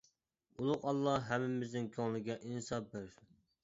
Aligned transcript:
ئۇلۇغ 0.61 0.87
ئاللا 0.91 1.15
ھەممىمىزنىڭ 1.29 1.93
كۆڭلىگە 2.01 2.43
ئىنساب 2.43 2.93
بەرسۇن. 2.95 3.37